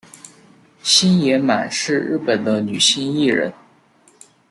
[0.81, 3.53] 星野满是日本的女性艺人。